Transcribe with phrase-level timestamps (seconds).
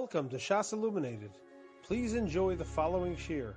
[0.00, 1.30] Welcome to Shas Illuminated.
[1.84, 3.54] Please enjoy the following shir.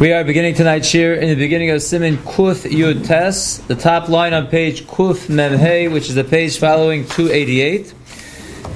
[0.00, 4.08] We are beginning tonight's shir in the beginning of Siman Kuf Yud Tes, the top
[4.08, 7.92] line on page Kuf Memhei, which is the page following 288.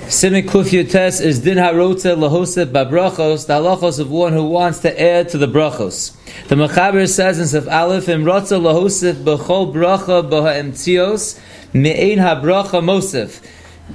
[0.08, 4.80] Siman Kuf Yud Tes is Din HaRotze Lahosef Babrachos, the halachos of one who wants
[4.80, 6.14] to add to the brachos.
[6.48, 11.40] The Mechaber says in Sef Aleph, Im Rotze Lahosef Bechol Bracha Baha Emtzios,
[11.72, 13.40] Me'ein HaBracha Mosef.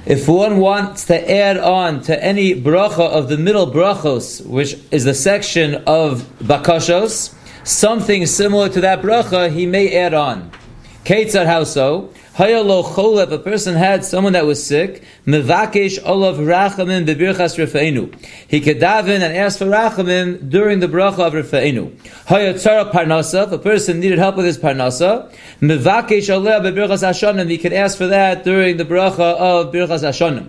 [0.06, 5.04] If one wants to add on to any bracha of the middle brachos, which is
[5.04, 10.50] the section of bakashos, something similar to that bracha, he may add on.
[11.04, 12.12] Ketzar how so?
[12.36, 18.10] Hayalo chol, if a person had someone that was sick, mevakesh olav rachamim bebirchas refeinu.
[18.48, 21.90] He could daven and ask for rachamim during the bracha of refeinu.
[22.26, 27.58] Hayatzara parnasa, if a person needed help with his parnasa, mevakesh olav bebirchas ashonim, he
[27.58, 30.48] could ask for that during the bracha of birchas ashonim.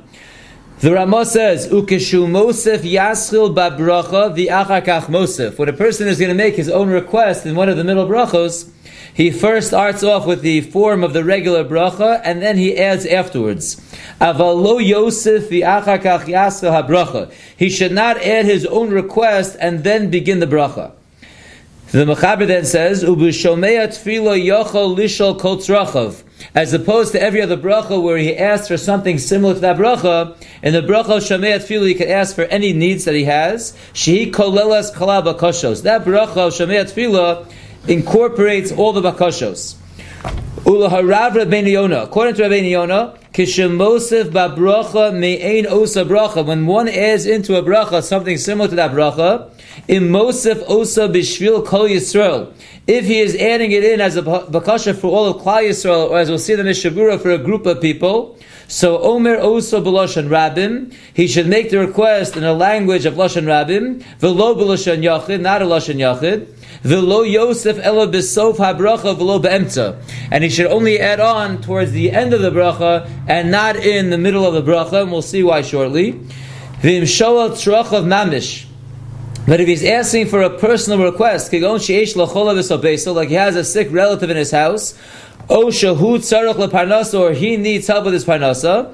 [0.79, 6.35] The Ramah says, "Ukeshu Mosef Yaschil Babracha v'Achakach Mosef." When a person is going to
[6.35, 8.67] make his own request in one of the middle brachos,
[9.13, 13.05] he first starts off with the form of the regular bracha, and then he adds
[13.05, 13.77] afterwards.
[14.19, 17.31] Avalo Yosef v'Achakach Yaschil HaBracha.
[17.55, 20.91] He should not add his own request and then begin the bracha.
[21.91, 26.22] The Mechaber then says, "Ubishomea tefilo yochol lishol kol tzrachav."
[26.55, 30.35] As opposed to every other bracha where he asks for something similar to that bracha,
[30.61, 33.73] in the bracha Shomea tefilo he can ask for any needs that he has.
[33.93, 35.83] Shehi kolelas kalab bakoshos.
[35.83, 37.45] That bracha Shomea tefilo
[37.87, 39.75] incorporates all the bakoshos.
[40.65, 40.89] According
[42.35, 46.45] to Rabbeinu Yonah, Kishemosef babracha me'ein osa bracha.
[46.45, 49.49] When one adds into a bracha something similar to that bracha,
[49.87, 52.53] in Mosef osa bishvil kol Yisrael.
[52.85, 56.19] If he is adding it in as a bakasha for all of Klal Yisrael, or
[56.19, 58.37] as we'll see in the Mishnah Berurah for a group of people,
[58.73, 63.43] so Omer also b'loshan rabim, he should make the request in a language of loshan
[63.43, 66.47] rabim, v'lo b'loshan yachid, not a loshan yachid.
[66.81, 70.01] V'lo Yosef ela b'sof habracha v'lo be'emtza.
[70.31, 74.09] And he should only add on towards the end of the bracha and not in
[74.09, 76.13] the middle of the bracha, and we'll see why shortly.
[76.81, 78.65] V'im shoel tzrachav mamish.
[79.45, 84.37] But if he's asking for a personal request, like he has a sick relative in
[84.37, 84.97] his house,
[85.49, 88.93] or he needs help with his parnasa,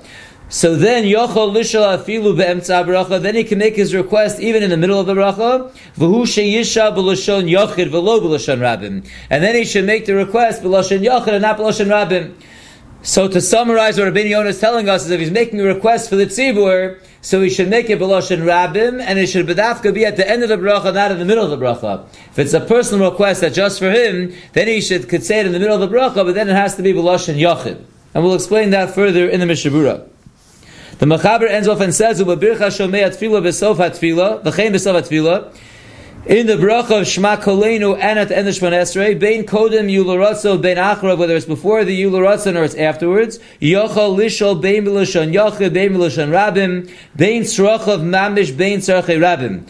[0.51, 3.21] so then yochol lishal afilu be'emtza bracha.
[3.21, 5.71] Then he can make his request even in the middle of the bracha.
[5.95, 9.07] V'hu sheyisha b'lashon yochid v'lo b'lashon rabim.
[9.29, 12.33] And then he should make the request b'lashon yochid and not b'lashon rabim.
[13.01, 16.09] So to summarize what Rabbi Yonah is telling us is if he's making a request
[16.09, 20.05] for the tzibur, so he should make it b'lashon rabim, and it should bedafka be
[20.05, 22.05] at the end of the bracha, not in the middle of the bracha.
[22.31, 25.45] If it's a personal request that just for him, then he should could say it
[25.45, 27.81] in the middle of the bracha, but then it has to be b'lashon yochid.
[28.13, 30.05] And we'll explain that further in the Mishnah Berurah.
[30.97, 33.31] The Mechaber ends off and says, "Ubabircha shomei v'chein
[34.73, 35.55] b'sof atfila."
[36.25, 39.89] In the bracha of Shema Kolenu and at the end of Shemon Esrei, Bein Kodem
[39.89, 45.33] Yularatzo Bein Achra, whether it's before the Yularatzon or it's afterwards, Yochel Lishol Bein Milashon
[45.33, 49.65] Yochel Bein Milashon Rabim, Bein Srachav Mamish Bein Tzarchei Rabim.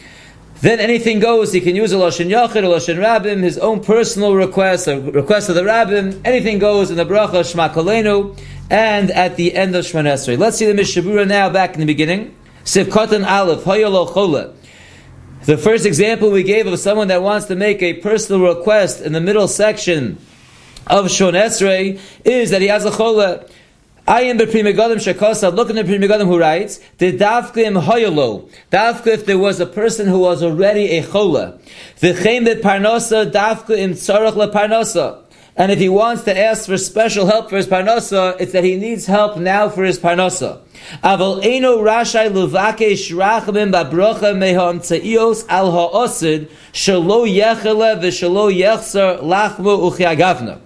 [0.60, 1.52] Then anything goes.
[1.52, 5.48] He can use a lashon yachid, a lashon rabbim, his own personal request, a request
[5.48, 6.20] of the rabbim.
[6.24, 8.36] Anything goes in the bracha Shema Kolenu
[8.68, 10.36] and at the end of Shemon Esrei.
[10.36, 12.36] Let's see the Mishnah Berurah now back in the beginning.
[12.64, 14.52] Sivkatan Aleph, Hayolo Chola.
[15.46, 19.14] The first example we gave of someone that wants to make a personal request in
[19.14, 20.18] the middle section
[20.86, 23.46] of Shon Esrei is that he has a chola.
[24.06, 25.56] I am the Pri Megadim.
[25.56, 28.50] Look in the Pri Megadim who writes, the Davkim Hoyolo.
[28.70, 31.58] Davka if there was a person who was already a chola.
[32.00, 35.22] The Chem Parnasa, Davka Tzarach Le Parnasa.
[35.56, 38.76] And if he wants to ask for special help for his parnasa, it's that he
[38.76, 40.60] needs help now for his parnasa.
[41.02, 49.90] Aval eno rashai luvakesh rachamim babrocha meham tzaios al ha'osid shalo yechele v'shalo yechzer lachmu
[49.90, 50.60] uchiagavna.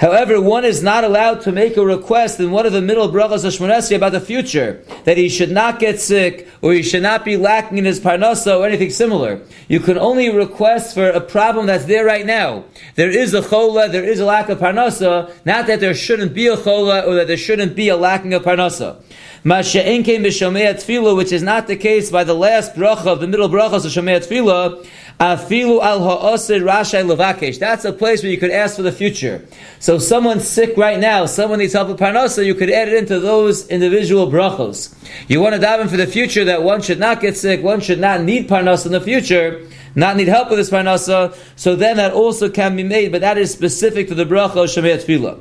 [0.00, 3.44] However, one is not allowed to make a request in one of the middle brachas
[3.44, 7.22] of Shmonesi about the future, that he should not get sick, or he should not
[7.22, 9.42] be lacking in his parnasa, or anything similar.
[9.68, 12.64] You can only request for a problem that's there right now.
[12.94, 16.46] There is a chola, there is a lack of parnasa, not that there shouldn't be
[16.46, 19.02] a chola, or that there shouldn't be a lacking of parnasa.
[19.44, 23.50] Masheinke b'shumei atzfilah, which is not the case by the last bracha of the middle
[23.50, 24.86] brachas of Shomei Tefillah,
[25.20, 27.58] Afilu al.
[27.58, 29.46] That's a place where you could ask for the future.
[29.78, 33.20] So someone's sick right now, someone needs help with parnasa, you could add it into
[33.20, 34.94] those individual brachos.
[35.28, 38.00] You want to daven for the future that one should not get sick, one should
[38.00, 42.14] not need parnasa in the future, not need help with this parnasa, so then that
[42.14, 45.38] also can be made, but that is specific to the bracha of Shemei Tefillah.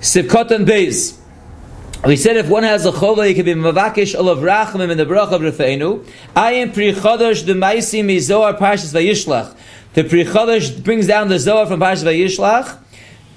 [0.00, 1.17] Sivkot and Beis.
[2.04, 5.04] We said if one has a chova, he can be mavakish olav rachamim in the
[5.04, 6.06] bracha of Rafeinu.
[6.36, 9.56] Ayin pri chodosh the maisi mi zohar parshas vayishlach.
[9.94, 12.78] The pri chodosh brings down the zohar from parshas vayishlach.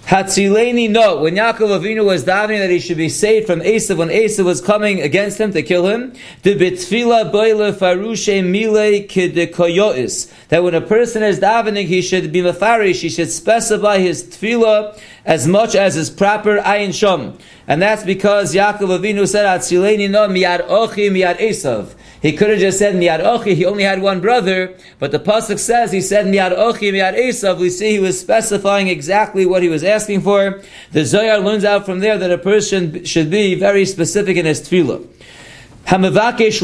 [0.06, 1.22] Hatzileni no.
[1.22, 4.62] When Yaakov Avinu was davening that he should be saved from Esav, when Esav was
[4.62, 10.31] coming against him to kill him, the bitfila boile farushe mile kidekoyois.
[10.50, 15.00] That when a person is davening, he should be mafarish, he should specify his tefillah
[15.25, 17.39] as much as is proper ayin shom.
[17.68, 21.95] And that's because Yaakov Avinu said, Hatzileni no miyad ochi miyad Esav.
[22.21, 25.57] He could have just said Miyad Ochi, he only had one brother, but the Pasuk
[25.57, 27.57] says he said Miyad Ochi, Miyad Esav.
[27.57, 30.62] We see he was specifying exactly what he was asking for.
[30.91, 34.62] The Zohar learns out from there that a person should be very specific in his
[34.62, 35.07] tefillah.
[35.86, 36.62] Hamavakesh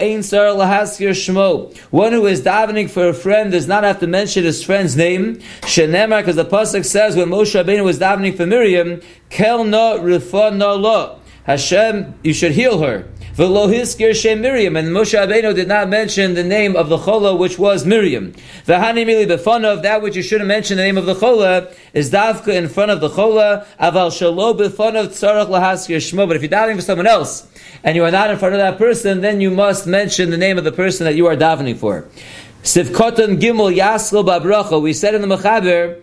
[0.00, 1.74] ein sar lahaskir shmo.
[1.90, 5.36] One who is davening for a friend does not have to mention his friend's name.
[5.62, 9.00] Shenemar, because the pasuk says when Moshe Rabbeinu was davening for Miriam,
[9.30, 11.20] kel no rifa no lo.
[11.44, 13.06] Hashem, you should heal her.
[13.36, 17.34] V'lo hiskir shem Miriam, and Moshe Rabbeinu did not mention the name of the chola,
[17.34, 18.32] which was Miriam.
[18.64, 22.54] V'hani mili b'fanav, that which you shouldn't mention the name of the chola, is davka
[22.54, 26.76] in front of the chola, aval shalo b'fanav tzarach lahaskir shmo, but if you're davening
[26.76, 27.50] for someone else,
[27.82, 30.56] and you are not in front of that person, then you must mention the name
[30.56, 32.06] of the person that you are davening for.
[32.62, 36.00] Sivkotan gimel yaslo babracha, we said in the Mechaber,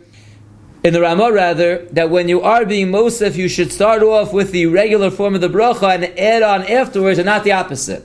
[0.83, 4.51] in the Ramah rather, that when you are being Mosef, you should start off with
[4.51, 8.03] the regular form of the bracha and add on afterwards, and not the opposite.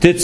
[0.00, 0.14] You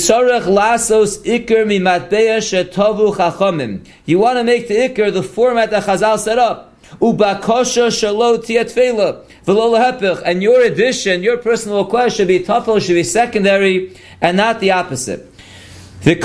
[4.18, 6.74] want to make the ikr the format that Chazal set up.
[7.00, 13.04] Ubakosha shalo tiatfela v'lo And your addition, your personal request should be tafel, should be
[13.04, 15.32] secondary, and not the opposite.
[16.02, 16.16] The.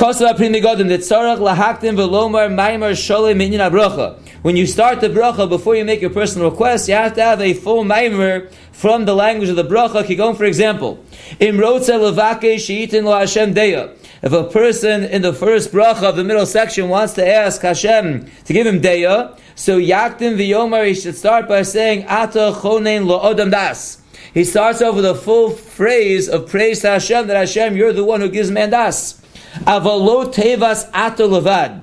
[4.44, 7.40] When you start the bracha before you make your personal request, you have to have
[7.40, 10.04] a full maimer from the language of the bracha.
[10.04, 11.02] Kigon, for example,
[11.40, 13.96] imrotze levake sheitin lo Hashem deya.
[14.22, 18.30] If a person in the first bracha of the middle section wants to ask Hashem
[18.44, 23.22] to give him deya, so yaktim v'yomar he should start by saying ata chonein lo
[23.22, 24.02] odam das.
[24.34, 28.04] He starts off with a full phrase of praise to Hashem that Hashem, you're the
[28.04, 29.22] one who gives man das.
[29.60, 31.82] Avalo tevas ata levad.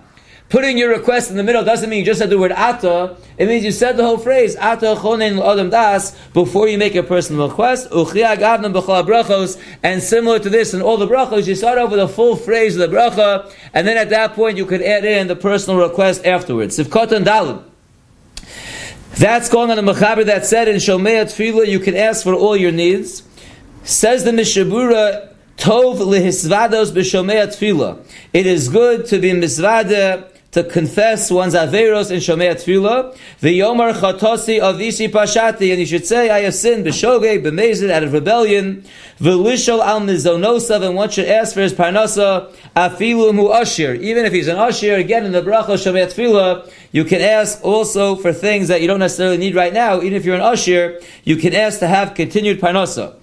[0.50, 3.16] Putting your request in the middle doesn't mean you just said the word ata.
[3.38, 7.04] It means you said the whole phrase ata chonen adam das before you make a
[7.04, 7.86] personal request.
[9.84, 12.76] And similar to this in all the brachos, you start off with a full phrase
[12.76, 16.26] of the bracha, and then at that point you could add in the personal request
[16.26, 16.76] afterwards.
[16.76, 17.62] Sivkot and dalim.
[19.14, 22.56] That's going on the Mechaber that said in Shomei Tefillah you can ask for all
[22.56, 23.22] your needs.
[23.84, 25.30] Says the Mishnah Berurah
[25.60, 28.02] Tov lihisvados b'shomei tefillah.
[28.32, 33.16] It is good to be misvada to confess one's averos in shomei tefillah.
[33.40, 38.12] V'yomar chatosi avisi pashati, and you should say, I have sinned b'shogeg b'mezid out of
[38.12, 38.84] rebellion.
[39.20, 43.94] V'lishol al mizonosav, and one should ask for his parnasa afilu mu ashir.
[44.00, 48.16] Even if he's an ashir, again in the bracha shomei tefillah, you can ask also
[48.16, 50.02] for things that you don't necessarily need right now.
[50.02, 53.14] Even if you're an ashir, you can ask to have continued parnasa.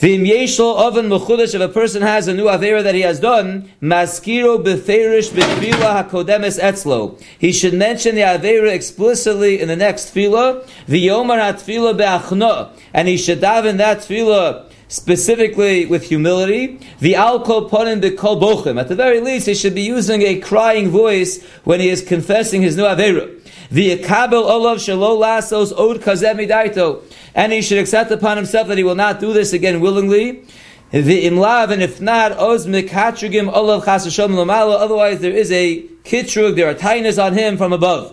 [0.00, 3.70] V'im yeshol oven mechudesh, if a person has a new avera that he has done,
[3.82, 7.22] maskiro beferish b'tfila hakodemes etzlo.
[7.38, 13.18] He should mention the avera explicitly in the next tefillah, v'yomar ha-tefillah be'achno, and he
[13.18, 16.80] should daven that tefillah specifically with humility.
[17.00, 18.80] The alkol ponim bekol bochim.
[18.80, 22.62] At the very least, he should be using a crying voice when he is confessing
[22.62, 23.39] his new avera.
[23.70, 27.02] The kabel olav shelo lasos od kazem midaito
[27.34, 30.44] and he should accept upon himself that he will not do this again willingly.
[30.90, 34.80] The imlav, and if not, oz mikatrugim olav chasashom lamala.
[34.80, 38.12] Otherwise, there is a kitrug, there are tightness on him from above.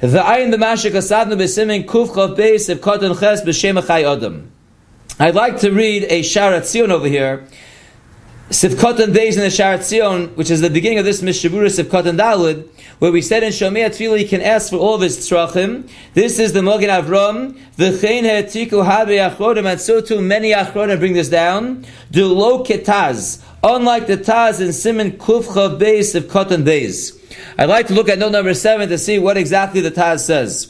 [0.00, 4.50] The ayin the mashik asadnu b'simin kufchav beis of koton ches b'shem adam.
[5.20, 7.46] I'd like to read a sharat zion over here.
[8.52, 12.18] Sivkotan days in the Sharat Zion, which is the beginning of this Mishnah Berurah Sivkotan
[12.18, 12.68] Dalud,
[12.98, 15.88] where we said in Shomei Tefillah he can ask for all of his tzrachim.
[16.12, 17.58] This is the Mogen Avram.
[17.78, 21.86] V'chein he'etiku habe achronim, and so too many achronim bring this down.
[22.10, 23.42] Do lo ketaz.
[23.64, 27.18] Unlike the Taz in Simon Kufchav Beis of Kotan Beis.
[27.56, 30.66] I'd like to look at note number seven to see what exactly the Taz says.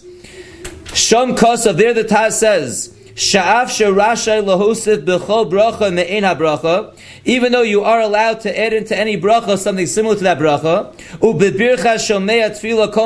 [0.92, 7.62] Shom Kosav, there the Taz says, Sha'af sherashay lahosif b'chol bracha me'en ha-bracha, even though
[7.62, 10.94] you are allowed to add into any bracha something similar to that bracha,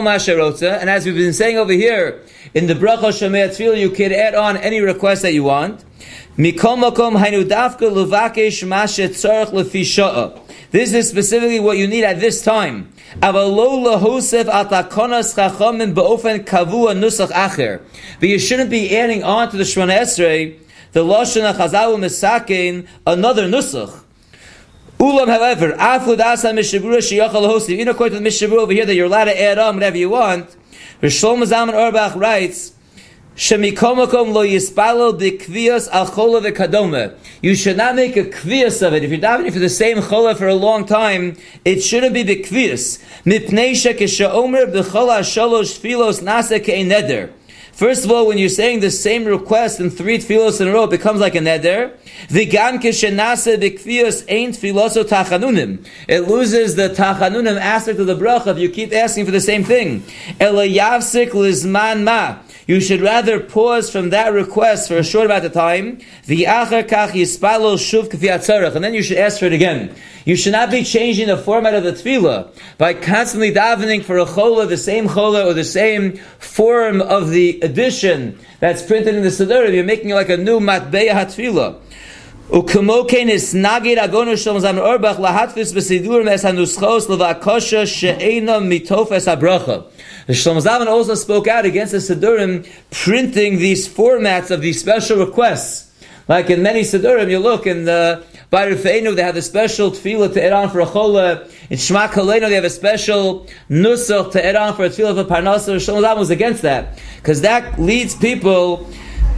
[0.05, 2.23] ma'asherotza, and as we've been saying over here,
[2.55, 5.85] in the bracha shomei tefillah you can add on any request that you want.
[10.71, 12.93] This is specifically what you need at this time.
[13.21, 13.35] But
[18.21, 20.59] you shouldn't be adding on to the Shemana Esrei
[20.97, 24.03] the Lashon HaChazal Misakin, another Nusach.
[24.99, 25.75] Ulam, however,
[27.71, 29.99] even according to the Mishnah Berurah over here that you're allowed to add on whatever
[29.99, 30.57] you want,
[31.03, 32.73] Rishol Mazaman Auerbach writes,
[33.39, 33.53] You
[37.55, 39.05] should not make a kvias of it.
[39.05, 42.99] If you're davening for the same chola for a long time, it shouldn't be bikvias.
[43.27, 43.75] Mipnei
[45.77, 47.31] filos.
[47.77, 50.85] First of all, when you're saying the same request in three tefillos in a row,
[50.85, 51.93] it becomes like a neder.
[56.09, 59.63] It loses the tachanunim aspect of the bracha if you keep asking for the same
[59.63, 60.03] thing.
[60.41, 62.37] Ma.
[62.67, 66.01] You should rather pause from that request for a short amount of time.
[66.29, 66.39] And
[68.85, 69.95] then you should ask for it again.
[70.25, 74.27] You should not be changing the format of the tefillah by constantly davening for a
[74.27, 79.29] chola, the same chola, or the same form of the edition that's printed in the
[79.29, 79.73] Siddur.
[79.73, 81.81] You're making like a new matbeya hatfila.
[82.49, 89.85] Nagir agonu shalom zam Auerbach lahatfis b'sidur mes hanuschos levakosha she'ena mitofes habracha.
[90.27, 95.25] The Shlomo Zalman also spoke out against the Siddurim printing these formats of these special
[95.25, 95.93] requests.
[96.29, 100.33] Like in many Siddurim, you look in the by Rufeinu, they have a special tefillah
[100.35, 101.49] to add for a chola.
[101.69, 105.77] In Shema Kalenu, they have a special nusach to add for a tefillah for parnasa.
[105.77, 108.89] Shlomo Zalman was against that because that leads people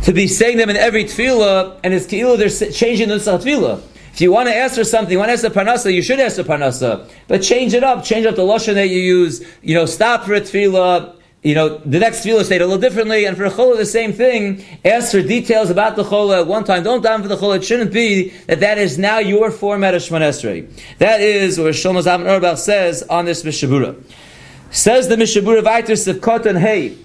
[0.02, 3.82] to be saying them in every tefillah, and it's keilu they're changing the nusach tefillah.
[4.12, 6.18] If you want to ask for something, you want to ask for parnasa, you should
[6.18, 7.08] ask for parnasa.
[7.28, 8.02] But change it up.
[8.02, 9.46] Change up the lashon that you use.
[9.62, 11.14] You know, stop for a tefillah.
[11.44, 14.12] You know, the next tefillah state a little differently, and for a chola the same
[14.12, 14.64] thing.
[14.84, 16.82] Ask for details about the chola at one time.
[16.82, 17.56] Don't down for the chola.
[17.56, 20.68] It shouldn't be that that is now your format of Shemon Esrei.
[20.98, 24.02] That is where Shlomo Zalman says on this Mishnah Berurah.
[24.72, 26.96] Says the Mishnah Berurah of Vaitis of and Hey.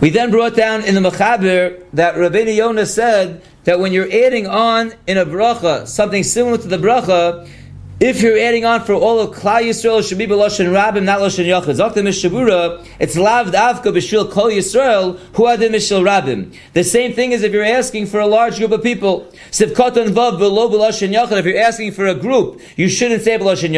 [0.00, 4.46] We then brought down in the Mechaber that Rabbeinu Yonah said that when you're adding
[4.46, 7.46] on in a bracha something similar to the bracha,
[8.00, 11.44] if you're adding on for all of Klal Yisrael, should be B'Loshen Rabim, not Loshen.
[11.44, 16.56] Zokta Mishnah Berurah, it's Lav Davka B'Shil Kol Yisrael, Hu Adim Mishil Rabim.
[16.72, 19.30] The same thing as if you're asking for a large group of people.
[19.50, 23.74] Sivkotan Vav Below B'Loshen if you're asking for a group, you shouldn't say B'Loshen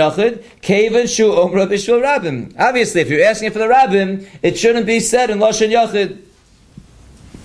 [0.61, 2.55] Kavan Shu Omra B'Shil Rabim.
[2.57, 6.32] Obviously, if you're asking for the Rabim, it shouldn't be said in Loshen Yochid.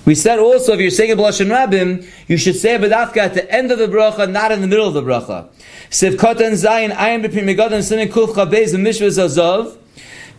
[0.07, 3.33] We said also if you're saying a blushing rabbim, you should say a bedafka at
[3.33, 5.49] the end of the bracha, not in the middle of the bracha.
[5.89, 9.75] Siv kotan zayin ayim b'pim megadan simin kuf chabez v'mishvah zazov,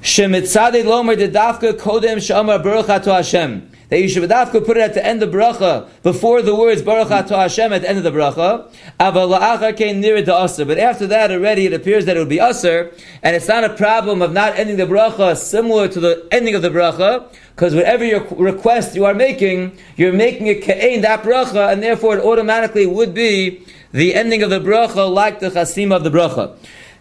[0.01, 5.05] shemitzadei lomer dafka kodem shamar baruch to Hashem that you should put it at the
[5.05, 8.67] end of bracha before the words Baruch Ato Hashem at the end of the bracha.
[8.99, 12.93] But after that already it appears that it would be aser,
[13.23, 16.63] and it's not a problem of not ending the bracha similar to the ending of
[16.63, 21.73] the bracha, because whatever your request you are making, you're making it ke'ein that bracha,
[21.73, 26.05] and therefore it automatically would be the ending of the bracha like the chasim of
[26.05, 26.55] the bracha.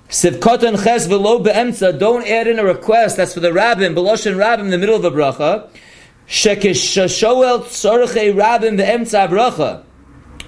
[0.09, 4.67] Sivkotan ches v'lo be'emtza, don't add in a request that's for the rabbin, beloshin rabbin
[4.67, 5.67] in the middle of the bracha.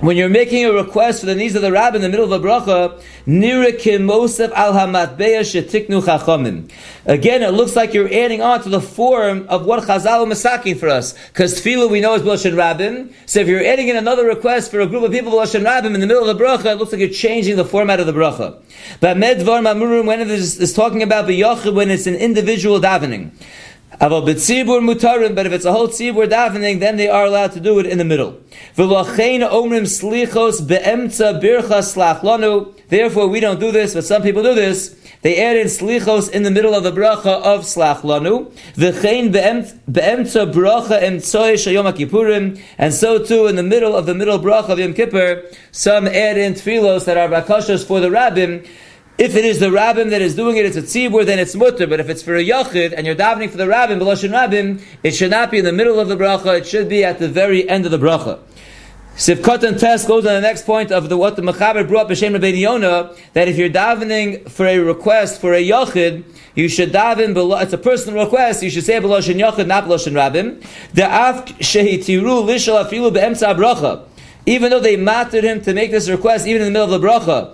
[0.02, 2.44] When you're making a request for the needs of the rabbi in the middle of
[2.44, 3.02] a bracha.
[7.06, 10.90] Again, it looks like you're adding on to the form of what Chazal masaking for
[10.90, 11.14] us.
[11.28, 13.14] Because tefillah we know is b'loshen rabbim.
[13.26, 16.02] So if you're adding in another request for a group of people b'loshen rabbim in
[16.02, 18.62] the middle of the bracha, it looks like you're changing the format of the bracha.
[19.00, 23.32] But medvar mamurim when it is, is talking about b'yochid when it's an individual davening.
[24.00, 27.98] But if it's a whole tzibur davening, then they are allowed to do it in
[27.98, 28.40] the middle.
[32.90, 34.96] Therefore, we don't do this, but some people do this.
[35.22, 38.54] They add in slichos in the middle of the bracha of slach lanu.
[41.94, 42.62] Kippurim.
[42.78, 46.38] And so too, in the middle of the middle bracha of Yom Kippur, some add
[46.38, 48.66] in tfilos that are bakashos for the rabbim.
[49.20, 51.86] If it is the rabbin that is doing it, it's a tzibur, then it's mutter.
[51.86, 55.12] But if it's for a yachid and you're davening for the rabbin, beloshin rabbin, it
[55.12, 56.60] should not be in the middle of the bracha.
[56.60, 58.40] It should be at the very end of the bracha.
[59.18, 62.34] Sivkot and Test goes on the next point of the, what the Mechaber brought b'shem
[62.40, 66.24] Rabbeinu Yonah, that if you're davening for a request for a yachid,
[66.56, 70.16] you should daven below, it's a personal request, you should say beloshin yachid, not beloshin
[70.16, 70.64] rabbin.
[70.94, 74.06] The af shehitiru lishal afilu be'emtza bracha.
[74.46, 77.06] Even though they mattered him to make this request, even in the middle of the
[77.06, 77.54] bracha,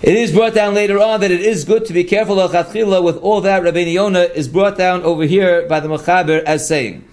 [0.00, 3.40] It is brought down later on that it is good to be careful with all
[3.40, 7.04] that Rabbeinu Yonah is brought down over here by the Mechaber as saying.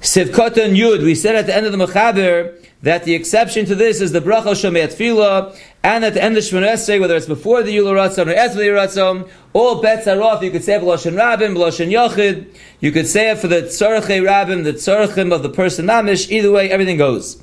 [0.00, 4.00] Sivkotan Yud, we said at the end of the Mechaber that the exception to this
[4.00, 7.76] is the bracha Shomei Tefillah, and at the end of Shemon whether it's before the
[7.76, 10.42] Yul Ratzon or after the Ratzon, all bets are off.
[10.42, 14.22] You could say it B'Loshen Rabim, B'Loshen Yochid, you could say it for the Tzorchei
[14.22, 17.36] Rabim, the Tzorchim of the person Namish, either way, everything goes.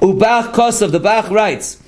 [0.00, 1.79] Ubach Kosov, the Bach writes,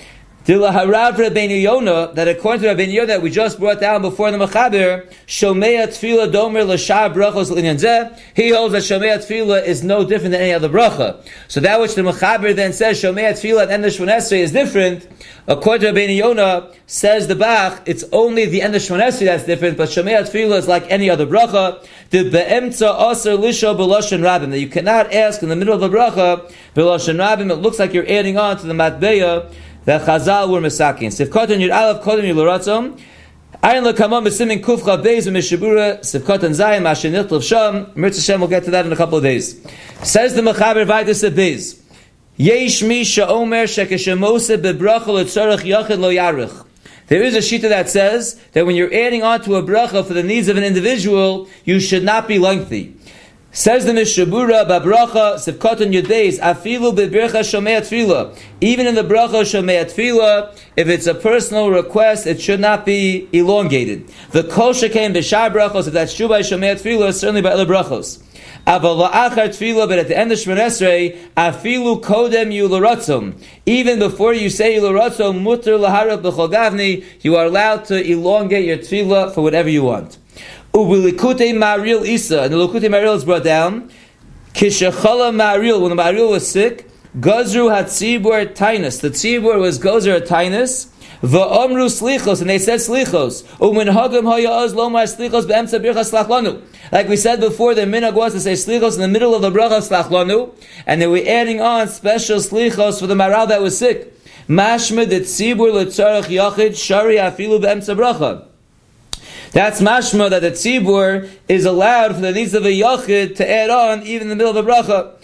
[0.45, 4.39] Dilaharav Rabbeinu Yonah, that according to Rabbeinu Yonah that we just brought down before the
[4.39, 10.33] Mechaber, Shomea Tefillah Domer L'Shar Brachos L'Inyan he holds that Shomea Tefillah is no different
[10.33, 11.25] than any other bracha.
[11.47, 15.07] So that which the Mechaber then says, Shomea Tefillah and the Shmonesrei is different,
[15.47, 19.79] according to Rabbeinu Yonah, says the Bach, it's only the end of Shmonesrei that's different,
[19.79, 21.87] but Shomea Tefillah is like any other bracha.
[22.11, 25.89] The Be'emtza Aser Lisho B'Loshen Rabim, that you cannot ask in the middle of the
[25.89, 29.49] bracha, B'Loshen Rabim, it looks like you're adding on to the Matbeya,
[29.85, 31.09] that Chazal were misakin.
[31.09, 33.01] Sifkotan Yud Aleph Kodem Yiluratzom.
[33.63, 37.95] Ayin lekamam b'simin kufcha beis v'mishabura sifkotan zayim ashenit l'vsham.
[37.95, 39.61] Mirtz Hashem will get to that in a couple of days.
[40.03, 41.81] Says the Mechaber Vaitis beis.
[42.37, 46.67] Yesh mi sha'omer shekeshemose bebracha l'tzorach yachid lo yarich.
[47.09, 50.15] There is a shita that says that when you're adding on to a bracha for
[50.15, 52.97] the needs of an individual, you should not be lengthy.
[53.55, 58.35] Says the Mishnah Berurah, Babracha, Sivkotan Yudeis, Afilu Bebircha Shomei Tfila.
[58.63, 63.29] Even in the Bracha Shomei Tfila, if it's a personal request, it should not be
[63.31, 64.09] elongated.
[64.31, 68.23] The Kol Shekem B'Shar Brachos, if that's true by Shomei Tfila, certainly by other Brachos.
[68.65, 68.85] But
[69.99, 73.35] at the end of Shemon Esrei, afilu kodem yularatzum.
[73.67, 79.35] Even before you say yularatzum, mutter laharab b'chol you are allowed to elongate your tefillah
[79.35, 80.17] for whatever you want.
[80.73, 83.91] Ubilikute Maril Isa, and the Likute Maril is brought down.
[84.55, 86.89] Kishachala Maril, when the Maril was sick,
[87.21, 89.03] Gozru had Tzibur Tainus.
[89.03, 90.89] The Tzibur was Gozer Tainus.
[91.21, 93.45] Va'omru slichos, and they said slichos.
[93.59, 96.63] Umin hagam hayaz lomar slichos be'emtza birchas slachlanu.
[96.91, 99.51] Like we said before, the minhag was to say slichos in the middle of the
[99.51, 100.55] bracha slachlanu,
[100.87, 104.19] and they were adding on special slichos for the maral that was sick.
[104.49, 108.49] Mashmed et tzibur letzarach yachid shari afilu be'emtza bracha.
[109.53, 113.69] That's mashma that the tzibur is allowed for the needs of a yachid to add
[113.69, 115.15] on even in the middle of a bracha.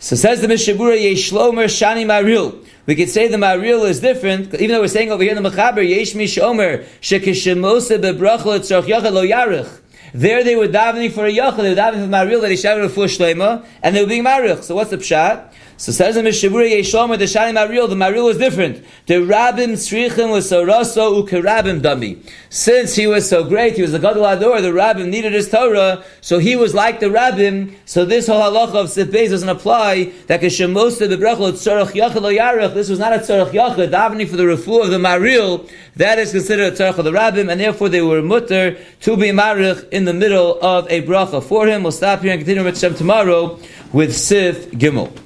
[0.00, 2.66] So says the Mishnah Berurah Yeshlomer Shani Maril.
[2.86, 5.48] We could say the Maril is different, even though we're saying over here in the
[5.48, 9.80] Mechaber Yesh Mishomer Shekishemose Bebrachel Tzorch Yachid Lo Yarich.
[10.12, 12.84] There they were davening for a yachid, they were davening for Maril that he shouted
[12.84, 14.64] a fush and they were being marich.
[14.64, 15.52] So what's the pshat?
[15.78, 18.82] So says the Mishnah Berurah Yeshlomer, the Shani Maril, the Maril was different.
[19.04, 22.26] The Rabbim Srichim was so raso ukerabim dami.
[22.48, 26.02] Since he was so great, he was the Gadol Ador, the Rabbim needed his Torah,
[26.22, 30.40] so he was like the Rabbim, so this whole halacha of Sifbeis doesn't apply, that
[30.40, 34.44] Keshemosta Bebrachel Tzorach Yachid Lo Yarech, this was not a Tzorach Yachid, davening for the
[34.44, 38.00] refu of the Maril, that is considered a Tzorach of the Rabbim, and therefore they
[38.00, 41.82] were mutter to be Marich in the middle of a bracha for him.
[41.82, 43.60] We'll stop here and continue with Shem tomorrow
[43.92, 45.25] with Sif Gimel